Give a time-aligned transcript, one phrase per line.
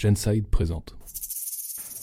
[0.00, 0.96] Genside présente.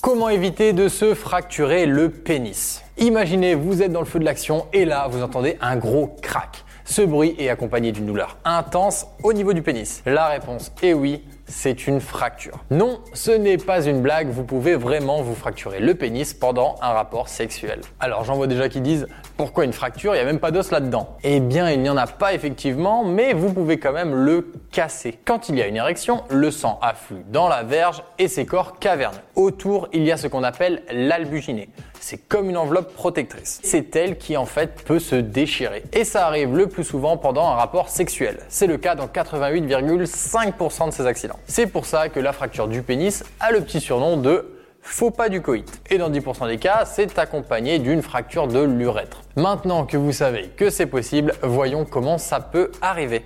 [0.04, 2.84] Comment éviter de se fracturer le pénis?
[3.00, 6.64] Imaginez, vous êtes dans le feu de l'action et là, vous entendez un gros crack.
[6.86, 10.04] Ce bruit est accompagné d'une douleur intense au niveau du pénis.
[10.06, 12.64] La réponse est oui, c'est une fracture.
[12.70, 16.92] Non, ce n'est pas une blague, vous pouvez vraiment vous fracturer le pénis pendant un
[16.92, 17.82] rapport sexuel.
[18.00, 19.08] Alors j'en vois déjà qui disent
[19.38, 21.18] pourquoi une fracture, il n'y a même pas d'os là-dedans.
[21.24, 25.18] Eh bien, il n'y en a pas effectivement, mais vous pouvez quand même le casser.
[25.26, 28.80] Quand il y a une érection, le sang afflue dans la verge et ses corps
[28.80, 29.18] caverneux.
[29.36, 31.70] Autour, il y a ce qu'on appelle l'albuginée.
[32.00, 33.60] C'est comme une enveloppe protectrice.
[33.64, 35.84] C'est elle qui en fait peut se déchirer.
[35.94, 38.40] Et ça arrive le plus souvent pendant un rapport sexuel.
[38.50, 41.37] C'est le cas dans 88,5% de ces accidents.
[41.46, 45.30] C'est pour ça que la fracture du pénis a le petit surnom de faux pas
[45.30, 45.82] du coït.
[45.90, 49.22] Et dans 10% des cas, c'est accompagné d'une fracture de l'urètre.
[49.36, 53.24] Maintenant que vous savez que c'est possible, voyons comment ça peut arriver.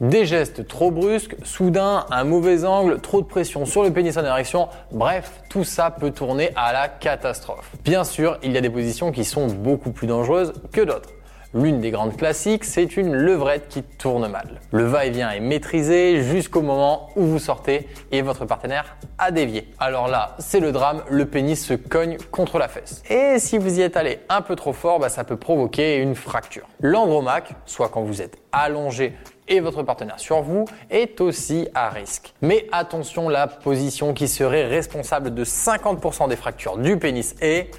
[0.00, 4.24] Des gestes trop brusques, soudain, un mauvais angle, trop de pression sur le pénis en
[4.24, 7.70] érection, bref, tout ça peut tourner à la catastrophe.
[7.84, 11.10] Bien sûr, il y a des positions qui sont beaucoup plus dangereuses que d'autres.
[11.56, 14.60] L'une des grandes classiques, c'est une levrette qui tourne mal.
[14.72, 19.68] Le va-et-vient est maîtrisé jusqu'au moment où vous sortez et votre partenaire a dévié.
[19.78, 23.04] Alors là, c'est le drame, le pénis se cogne contre la fesse.
[23.08, 26.16] Et si vous y êtes allé un peu trop fort, bah, ça peut provoquer une
[26.16, 26.66] fracture.
[26.80, 29.12] L'andromaque, soit quand vous êtes allongé
[29.46, 32.34] et votre partenaire sur vous est aussi à risque.
[32.42, 37.70] Mais attention, la position qui serait responsable de 50% des fractures du pénis est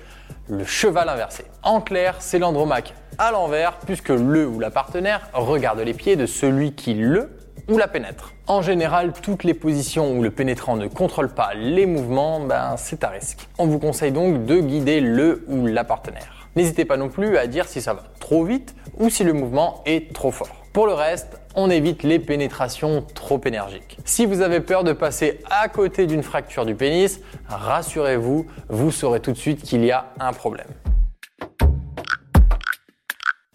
[0.48, 1.46] le cheval inversé.
[1.64, 6.26] En clair, c'est l'andromaque à l'envers puisque le ou la partenaire regarde les pieds de
[6.26, 7.30] celui qui le
[7.68, 8.34] ou la pénètre.
[8.48, 13.04] En général, toutes les positions où le pénétrant ne contrôle pas les mouvements, ben, c'est
[13.04, 13.48] à risque.
[13.58, 16.48] On vous conseille donc de guider le ou la partenaire.
[16.56, 19.82] N'hésitez pas non plus à dire si ça va trop vite ou si le mouvement
[19.86, 20.64] est trop fort.
[20.72, 23.98] Pour le reste, on évite les pénétrations trop énergiques.
[24.06, 29.22] Si vous avez peur de passer à côté d'une fracture du pénis, rassurez-vous, vous saurez
[29.22, 30.68] tout de suite qu'il y a un problème.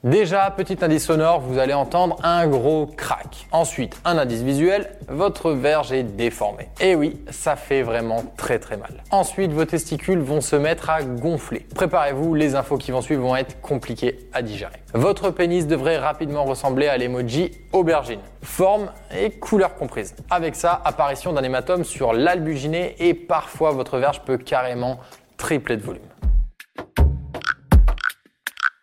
[0.02, 3.46] Déjà, petit indice sonore, vous allez entendre un gros crack.
[3.52, 6.70] Ensuite, un indice visuel, votre verge est déformée.
[6.80, 9.04] Et oui, ça fait vraiment très très mal.
[9.10, 11.66] Ensuite, vos testicules vont se mettre à gonfler.
[11.74, 14.80] Préparez-vous, les infos qui vont suivre vont être compliquées à digérer.
[14.94, 18.20] Votre pénis devrait rapidement ressembler à l'emoji aubergine.
[18.40, 20.16] Forme et couleur comprise.
[20.30, 24.98] Avec ça, apparition d'un hématome sur l'albuginé et parfois votre verge peut carrément
[25.36, 26.09] tripler de volume.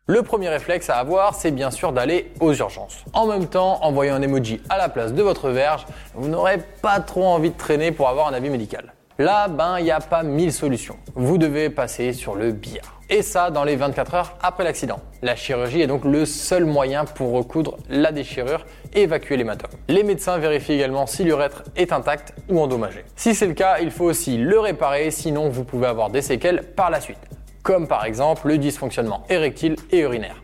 [0.10, 3.04] Le premier réflexe à avoir, c'est bien sûr d'aller aux urgences.
[3.12, 6.60] En même temps, en voyant un emoji à la place de votre verge, vous n'aurez
[6.82, 8.94] pas trop envie de traîner pour avoir un avis médical.
[9.20, 10.96] Là, ben, il n'y a pas mille solutions.
[11.16, 13.02] Vous devez passer sur le billard.
[13.10, 15.02] Et ça, dans les 24 heures après l'accident.
[15.22, 19.72] La chirurgie est donc le seul moyen pour recoudre la déchirure et évacuer l'hématome.
[19.90, 23.04] Les médecins vérifient également si l'urètre est intact ou endommagé.
[23.18, 26.64] Si c'est le cas, il faut aussi le réparer, sinon vous pouvez avoir des séquelles
[26.64, 27.20] par la suite
[27.68, 30.42] comme par exemple le dysfonctionnement érectile et urinaire.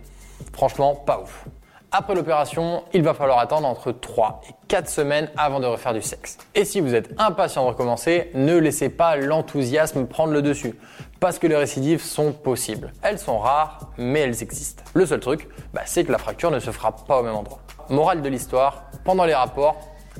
[0.51, 1.45] Franchement, pas ouf.
[1.89, 6.01] Après l'opération, il va falloir attendre entre 3 et 4 semaines avant de refaire du
[6.01, 6.37] sexe.
[6.53, 10.75] Et si vous êtes impatient de recommencer, ne laissez pas l'enthousiasme prendre le dessus,
[11.21, 12.91] parce que les récidives sont possibles.
[13.01, 14.83] Elles sont rares, mais elles existent.
[14.93, 17.59] Le seul truc, bah, c'est que la fracture ne se fera pas au même endroit.
[17.89, 19.77] Morale de l'histoire, pendant les rapports,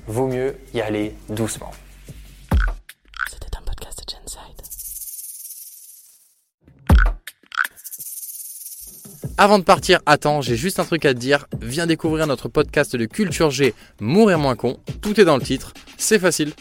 [0.08, 1.72] vaut mieux y aller doucement.
[3.30, 4.63] C'était un podcast de Genside.
[9.38, 11.48] Avant de partir, attends, j'ai juste un truc à te dire.
[11.60, 14.78] Viens découvrir notre podcast de Culture G, Mourir moins con.
[15.02, 15.74] Tout est dans le titre.
[15.98, 16.54] C'est facile.